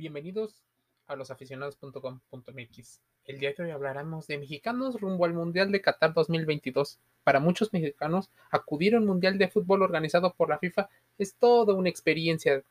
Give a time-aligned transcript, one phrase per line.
[0.00, 0.62] Bienvenidos
[1.08, 3.00] a losaficionados.com.mx.
[3.26, 6.98] El día de hoy hablaremos de mexicanos rumbo al Mundial de Qatar 2022.
[7.22, 11.74] Para muchos mexicanos, acudir a un Mundial de Fútbol organizado por la FIFA es toda
[11.74, 12.64] una experiencia,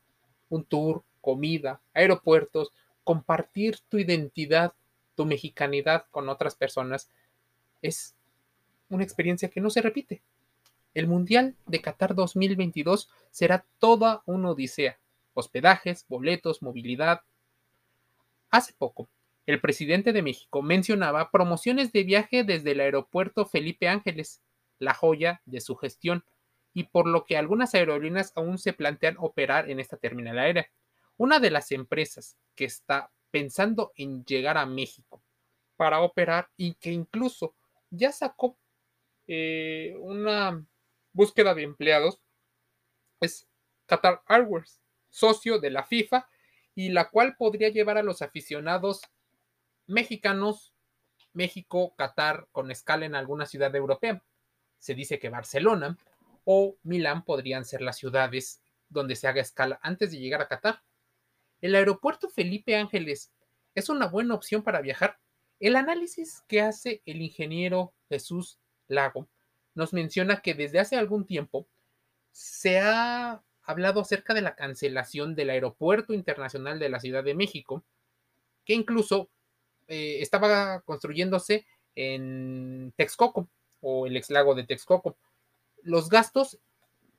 [0.50, 2.74] un tour, comida, aeropuertos,
[3.04, 4.74] compartir tu identidad,
[5.14, 7.12] tu mexicanidad con otras personas.
[7.84, 8.16] Es
[8.90, 10.24] una experiencia que no se repite.
[10.96, 14.99] El Mundial de Qatar 2022 será toda una odisea.
[15.34, 17.22] Hospedajes, boletos, movilidad.
[18.50, 19.10] Hace poco,
[19.46, 24.42] el presidente de México mencionaba promociones de viaje desde el aeropuerto Felipe Ángeles,
[24.78, 26.24] la joya de su gestión,
[26.74, 30.70] y por lo que algunas aerolíneas aún se plantean operar en esta terminal aérea.
[31.18, 35.22] Una de las empresas que está pensando en llegar a México
[35.76, 37.56] para operar y que incluso
[37.90, 38.58] ya sacó
[39.28, 40.66] eh, una
[41.14, 42.22] búsqueda de empleados
[43.20, 43.48] es
[43.86, 46.28] Qatar Airways, socio de la FIFA
[46.76, 49.02] y la cual podría llevar a los aficionados
[49.88, 50.74] mexicanos
[51.34, 54.24] México, Qatar con escala en alguna ciudad europea.
[54.78, 55.98] Se dice que Barcelona
[56.46, 60.82] o Milán podrían ser las ciudades donde se haga escala antes de llegar a Qatar.
[61.62, 63.32] El aeropuerto Felipe Ángeles
[63.76, 65.20] es una buena opción para viajar.
[65.60, 69.28] El análisis que hace el ingeniero Jesús Lago
[69.76, 71.68] nos menciona que desde hace algún tiempo
[72.32, 77.84] se ha hablado acerca de la cancelación del Aeropuerto Internacional de la Ciudad de México,
[78.66, 79.30] que incluso
[79.88, 83.48] eh, estaba construyéndose en Texcoco
[83.82, 85.18] o el ex lago de Texcoco.
[85.84, 86.60] Los gastos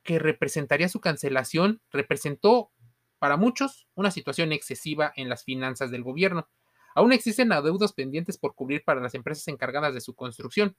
[0.03, 2.71] que representaría su cancelación representó
[3.19, 6.49] para muchos una situación excesiva en las finanzas del gobierno.
[6.95, 10.77] Aún existen adeudos pendientes por cubrir para las empresas encargadas de su construcción,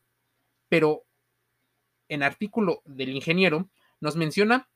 [0.68, 1.06] pero
[2.10, 3.70] en artículo del ingeniero,
[4.02, 4.68] nos menciona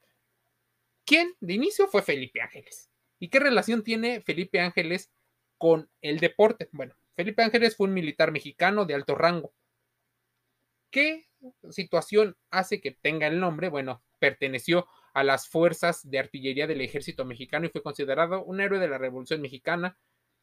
[1.05, 2.89] quién de inicio fue Felipe Ángeles
[3.19, 5.11] y qué relación tiene Felipe Ángeles
[5.57, 6.69] con el deporte.
[6.71, 9.53] Bueno, Felipe Ángeles fue un militar mexicano de alto rango.
[10.91, 11.25] ¿Qué
[11.69, 13.69] situación hace que tenga el nombre?
[13.69, 18.79] Bueno, perteneció a las fuerzas de artillería del ejército mexicano y fue considerado un héroe
[18.79, 19.97] de la Revolución Mexicana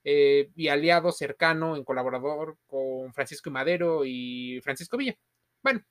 [0.05, 5.17] eh, y aliado cercano en colaborador con Francisco Madero y Francisco Villa.
[5.62, 5.83] Bueno,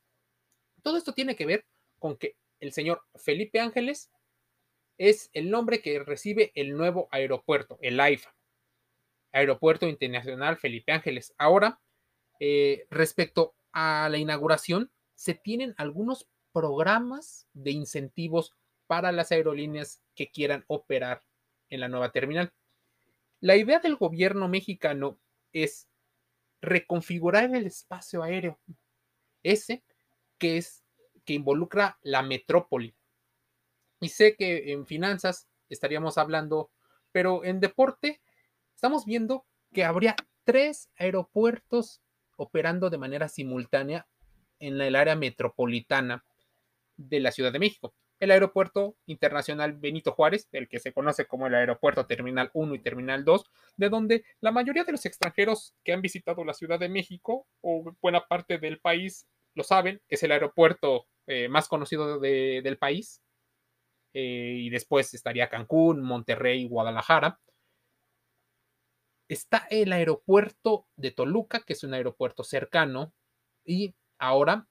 [0.81, 1.66] todo esto tiene que ver
[2.00, 4.12] con que el señor Felipe Ángeles
[5.01, 8.35] es el nombre que recibe el nuevo aeropuerto, el AIFA,
[9.31, 11.34] Aeropuerto Internacional Felipe Ángeles.
[11.39, 11.81] Ahora,
[12.39, 18.53] eh, respecto a la inauguración, se tienen algunos programas de incentivos
[18.85, 21.23] para las aerolíneas que quieran operar
[21.69, 22.53] en la nueva terminal.
[23.39, 25.18] La idea del gobierno mexicano
[25.51, 25.89] es
[26.62, 28.59] reconfigurar el espacio aéreo,
[29.41, 29.81] ese
[30.38, 30.83] que es
[31.25, 32.94] que involucra la metrópoli.
[34.01, 36.72] Y sé que en finanzas estaríamos hablando,
[37.13, 38.19] pero en deporte
[38.75, 42.01] estamos viendo que habría tres aeropuertos
[42.35, 44.07] operando de manera simultánea
[44.59, 46.25] en el área metropolitana
[46.97, 47.94] de la Ciudad de México.
[48.19, 52.79] El Aeropuerto Internacional Benito Juárez, el que se conoce como el Aeropuerto Terminal 1 y
[52.79, 53.45] Terminal 2,
[53.78, 57.95] de donde la mayoría de los extranjeros que han visitado la Ciudad de México o
[58.01, 63.22] buena parte del país lo saben, es el aeropuerto eh, más conocido del país.
[64.14, 67.40] Eh, y después estaría Cancún, Monterrey, Guadalajara.
[69.28, 73.14] Está el aeropuerto de Toluca, que es un aeropuerto cercano,
[73.64, 74.68] y ahora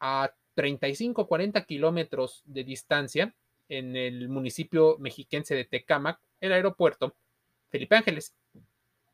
[0.00, 3.34] a 35, 40 kilómetros de distancia,
[3.68, 7.14] en el municipio mexiquense de Tecámac, el aeropuerto
[7.70, 8.34] Felipe Ángeles.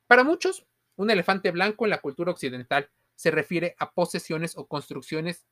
[0.06, 0.64] Para muchos,
[0.96, 5.44] un elefante blanco en la cultura occidental, se refiere a posesiones o construcciones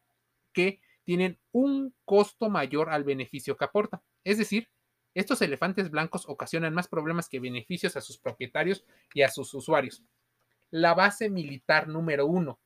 [0.53, 4.03] que tienen un costo mayor al beneficio que aporta.
[4.25, 4.69] Es decir,
[5.15, 10.03] estos elefantes blancos ocasionan más problemas que beneficios a sus propietarios y a sus usuarios.
[10.71, 12.59] La base militar número uno,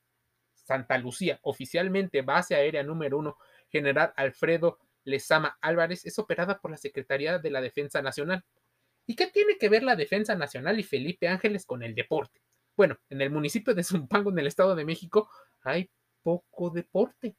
[0.55, 3.37] Santa Lucía, oficialmente base aérea número uno,
[3.69, 8.45] General Alfredo Lezama Álvarez, es operada por la Secretaría de la Defensa Nacional.
[9.07, 12.41] ¿Y qué tiene que ver la Defensa Nacional y Felipe Ángeles con el deporte?
[12.77, 15.31] Bueno, en el municipio de Zumpango, en el Estado de México,
[15.63, 15.91] hay
[16.23, 17.37] poco deporte,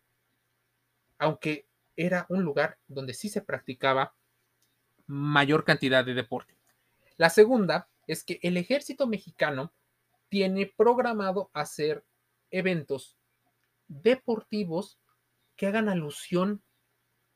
[1.18, 4.16] aunque era un lugar donde sí se practicaba
[5.08, 6.58] mayor cantidad de deporte.
[7.18, 9.74] La segunda es que el ejército mexicano
[10.30, 12.06] tiene programado hacer
[12.52, 13.18] eventos
[13.88, 15.00] deportivos
[15.56, 16.62] que hagan alusión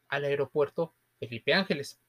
[0.07, 2.00] al aeropuerto Felipe Ángeles.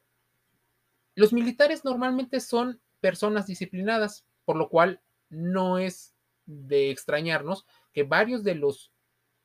[1.14, 6.14] Los militares normalmente son personas disciplinadas, por lo cual no es
[6.46, 8.92] de extrañarnos que varios de los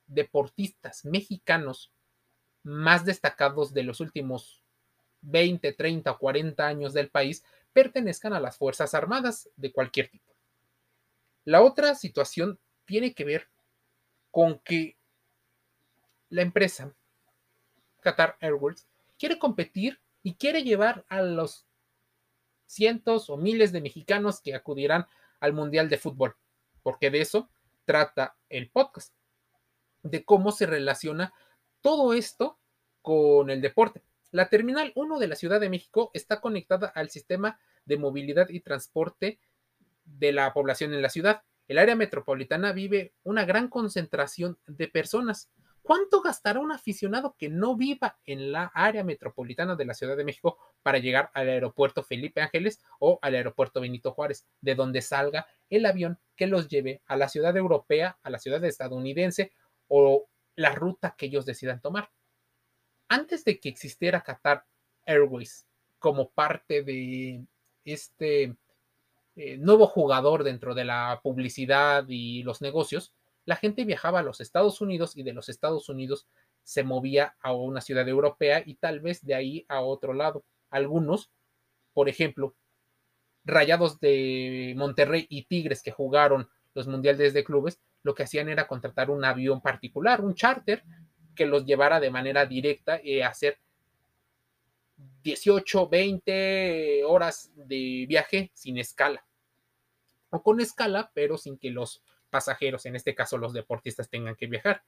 [0.06, 1.92] deportistas mexicanos
[2.62, 4.62] más destacados de los últimos
[5.22, 10.34] 20, 30 o 40 años del país pertenezcan a las Fuerzas Armadas de cualquier tipo.
[11.44, 13.48] La otra situación tiene que ver
[14.30, 14.96] con que
[16.28, 16.94] la empresa
[18.00, 18.86] Qatar Airways
[19.18, 21.66] quiere competir y quiere llevar a los
[22.66, 25.06] cientos o miles de mexicanos que acudirán
[25.40, 26.36] al Mundial de Fútbol,
[26.82, 27.48] porque de eso
[27.84, 29.14] trata el podcast,
[30.02, 31.32] de cómo se relaciona
[31.80, 32.58] todo esto
[33.02, 34.02] con el deporte.
[34.30, 38.60] La Terminal 1 de la Ciudad de México está conectada al sistema de movilidad y
[38.60, 39.40] transporte
[40.04, 41.42] de la población en la ciudad.
[41.66, 45.50] El área metropolitana vive una gran concentración de personas.
[45.82, 50.24] ¿Cuánto gastará un aficionado que no viva en la área metropolitana de la Ciudad de
[50.24, 55.46] México para llegar al aeropuerto Felipe Ángeles o al aeropuerto Benito Juárez, de donde salga
[55.70, 59.52] el avión que los lleve a la ciudad europea, a la ciudad estadounidense
[59.86, 62.10] o la ruta que ellos decidan tomar?
[63.08, 64.66] Antes de que existiera Qatar
[65.06, 65.66] Airways
[65.98, 67.44] como parte de
[67.84, 68.56] este
[69.36, 73.14] eh, nuevo jugador dentro de la publicidad y los negocios,
[73.44, 76.26] la gente viajaba a los Estados Unidos y de los Estados Unidos
[76.64, 80.44] se movía a una ciudad europea y tal vez de ahí a otro lado.
[80.70, 81.30] Algunos,
[81.94, 82.56] por ejemplo,
[83.44, 88.66] Rayados de Monterrey y Tigres que jugaron los mundiales de clubes, lo que hacían era
[88.66, 90.82] contratar un avión particular, un charter,
[91.34, 93.58] que los llevara de manera directa y hacer
[95.22, 99.26] 18, 20 horas de viaje sin escala.
[100.30, 104.46] O con escala, pero sin que los pasajeros, en este caso los deportistas, tengan que
[104.46, 104.82] viajar.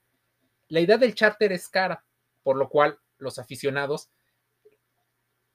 [0.67, 2.03] La idea del charter es cara,
[2.41, 4.09] por lo cual los aficionados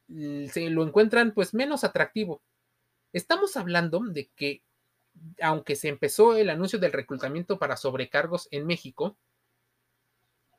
[0.07, 2.45] se lo encuentran pues menos atractivo.
[3.13, 4.63] Estamos hablando de que
[5.41, 9.17] aunque se empezó el anuncio del reclutamiento para sobrecargos en México,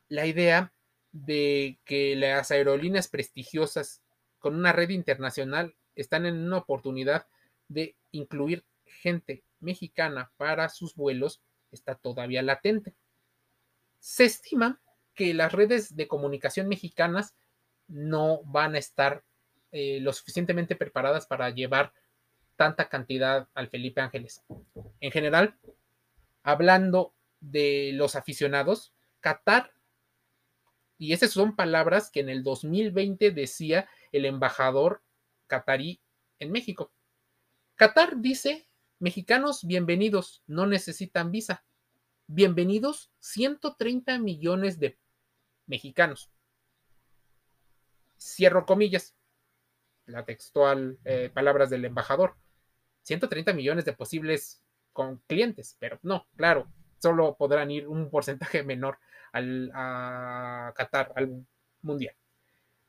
[0.10, 0.74] la idea
[1.12, 4.02] de que las aerolíneas prestigiosas
[4.40, 7.28] con una red internacional están en una oportunidad
[7.68, 12.96] de incluir gente mexicana para sus vuelos está todavía latente.
[14.00, 14.80] Se estima
[15.14, 17.36] que las redes de comunicación mexicanas
[17.88, 19.24] no van a estar
[19.72, 21.94] eh, lo suficientemente preparadas para llevar
[22.58, 24.44] tanta cantidad al Felipe Ángeles.
[25.00, 25.58] En general,
[26.44, 29.74] hablando de los aficionados, Qatar,
[30.98, 35.04] y esas son palabras que en el 2020 decía el embajador
[35.46, 36.02] qatarí
[36.40, 36.92] en México.
[37.76, 38.68] Qatar dice
[39.00, 41.64] Mexicanos, bienvenidos, no necesitan visa.
[42.26, 44.98] Bienvenidos 130 millones de
[45.68, 46.32] mexicanos.
[48.20, 49.16] Cierro comillas,
[50.08, 52.36] la textual eh, palabras del embajador.
[53.08, 54.62] 130 millones de posibles
[54.92, 56.68] con clientes, pero no, claro,
[56.98, 59.00] solo podrán ir un porcentaje menor
[59.32, 61.46] al, a Qatar, al
[61.82, 62.16] Mundial.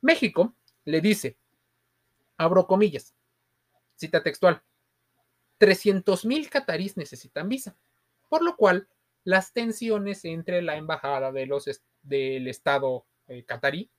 [0.01, 0.55] México
[0.85, 1.37] le dice,
[2.37, 3.15] abro comillas,
[3.95, 4.63] cita textual,
[5.59, 7.77] 300 mil catarís necesitan visa,
[8.29, 8.89] por lo cual
[9.25, 11.69] las tensiones entre la embajada de los,
[12.03, 13.91] del Estado eh, catarí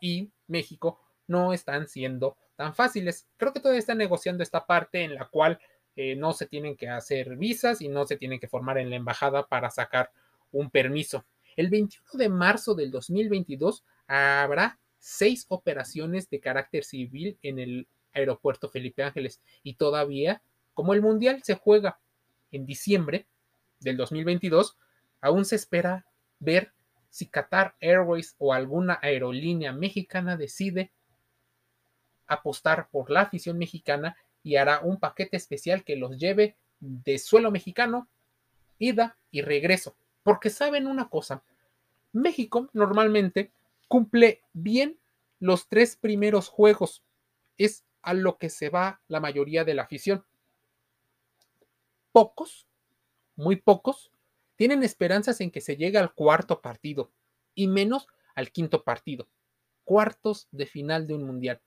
[0.00, 3.26] y México no están siendo tan fáciles.
[3.38, 5.58] Creo que todavía están negociando esta parte en la cual
[5.96, 8.96] eh, no se tienen que hacer visas y no se tienen que formar en la
[8.96, 10.10] embajada para sacar
[10.52, 11.24] un permiso.
[11.56, 18.68] El 21 de marzo del 2022 habrá seis operaciones de carácter civil en el aeropuerto
[18.68, 20.42] Felipe Ángeles y todavía
[20.74, 21.98] como el Mundial se juega
[22.52, 23.26] en diciembre
[23.78, 24.76] del 2022,
[25.22, 26.04] aún se espera
[26.40, 26.74] ver
[27.08, 30.92] si Qatar Airways o alguna aerolínea mexicana decide
[32.32, 37.50] apostar por la afición mexicana y hará un paquete especial que los lleve de suelo
[37.50, 38.08] mexicano,
[38.78, 39.96] ida y regreso.
[40.22, 41.42] Porque saben una cosa,
[42.12, 43.52] México normalmente
[43.88, 44.98] cumple bien
[45.38, 47.02] los tres primeros juegos.
[47.58, 50.24] Es a lo que se va la mayoría de la afición
[52.12, 52.66] pocos,
[53.36, 54.10] muy pocos,
[54.56, 57.10] tienen esperanzas en que se llegue al cuarto partido
[57.54, 59.28] y menos al quinto partido.
[59.84, 61.60] Cuartos de final de un mundial.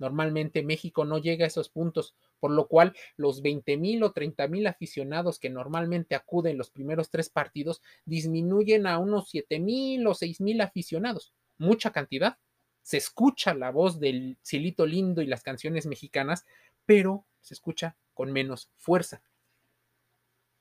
[0.00, 4.48] Normalmente México no llega a esos puntos, por lo cual los 20 mil o 30
[4.48, 10.14] mil aficionados que normalmente acuden los primeros tres partidos disminuyen a unos 7 mil o
[10.14, 11.34] 6 mil aficionados.
[11.58, 12.38] Mucha cantidad.
[12.82, 16.46] Se escucha la voz del Cilito Lindo y las canciones mexicanas,
[16.86, 19.22] pero se escucha con menos fuerza.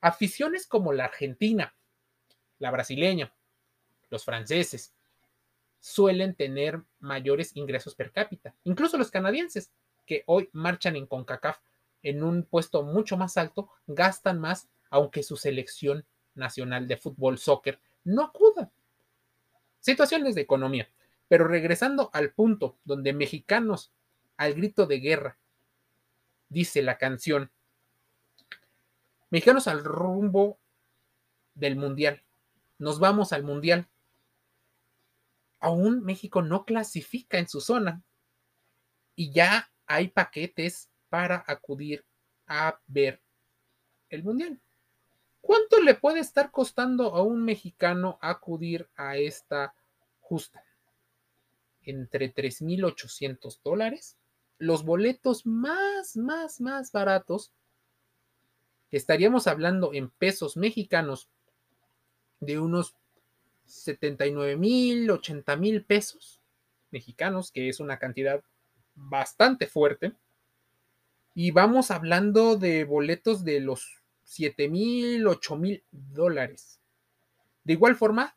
[0.02, 1.76] Aficiones como la argentina,
[2.58, 3.34] la brasileña,
[4.10, 4.94] los franceses,
[5.80, 8.54] suelen tener mayores ingresos per cápita.
[8.64, 9.72] Incluso los canadienses,
[10.06, 11.60] que hoy marchan en CONCACAF
[12.04, 16.06] en un puesto mucho más alto, gastan más, aunque su selección
[16.36, 18.72] nacional de fútbol, soccer, no acuda.
[19.80, 20.90] Situaciones de economía.
[21.28, 23.92] Pero regresando al punto donde mexicanos,
[24.38, 25.38] al grito de guerra,
[26.50, 27.52] dice la canción.
[29.30, 30.58] Mexicanos al rumbo
[31.54, 32.24] del mundial.
[32.80, 33.88] Nos vamos al mundial.
[35.60, 38.02] Aún México no clasifica en su zona
[39.16, 42.06] y ya hay paquetes para acudir
[42.48, 43.22] a ver
[44.10, 44.62] el mundial.
[45.42, 49.74] ¿Cuánto le puede estar costando a un mexicano acudir a esta
[50.20, 50.64] justa?
[51.82, 54.18] Entre 3.800 dólares.
[54.58, 57.54] Los boletos más, más, más baratos,
[58.92, 61.30] estaríamos hablando en pesos mexicanos
[62.40, 62.96] de unos
[63.70, 66.42] 79 mil, 80 mil pesos
[66.92, 68.44] mexicanos, que es una cantidad
[68.96, 70.14] bastante fuerte.
[71.34, 76.80] Y vamos hablando de boletos de los 7 mil, 8 mil dólares.
[77.64, 78.36] De igual forma,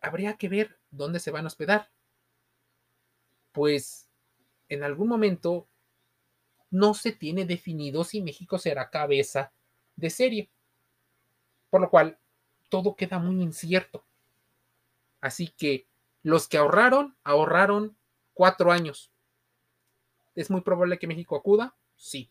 [0.00, 1.90] habría que ver dónde se van a hospedar.
[3.52, 4.08] Pues
[4.68, 5.68] en algún momento
[6.70, 9.52] no se tiene definido si México será cabeza
[9.96, 10.50] de serie.
[11.70, 12.18] Por lo cual,
[12.68, 14.04] todo queda muy incierto.
[15.20, 15.86] Así que
[16.22, 17.96] los que ahorraron, ahorraron
[18.34, 19.10] cuatro años.
[20.34, 21.74] ¿Es muy probable que México acuda?
[21.96, 22.30] Sí.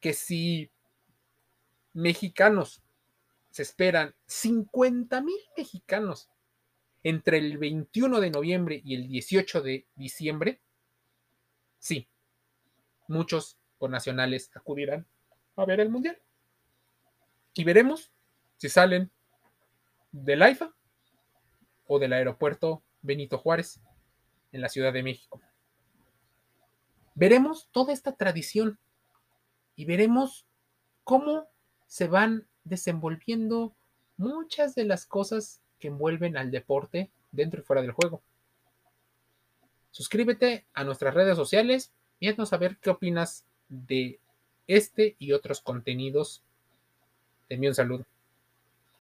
[0.00, 0.70] Que si
[1.92, 2.82] mexicanos
[3.50, 6.30] se esperan 50 mil mexicanos
[7.02, 10.60] entre el 21 de noviembre y el 18 de diciembre,
[11.78, 12.08] sí,
[13.08, 15.04] muchos nacionales acudirán
[15.56, 16.16] a ver el mundial.
[17.54, 18.11] Y veremos
[18.62, 19.10] si salen
[20.12, 20.72] del AIFA
[21.88, 23.80] o del aeropuerto Benito Juárez
[24.52, 25.40] en la Ciudad de México.
[27.16, 28.78] Veremos toda esta tradición
[29.74, 30.46] y veremos
[31.02, 31.48] cómo
[31.88, 33.74] se van desenvolviendo
[34.16, 38.22] muchas de las cosas que envuelven al deporte dentro y fuera del juego.
[39.90, 41.90] Suscríbete a nuestras redes sociales
[42.20, 44.20] y haznos saber qué opinas de
[44.68, 46.44] este y otros contenidos.
[47.48, 48.11] Te envío un saludo.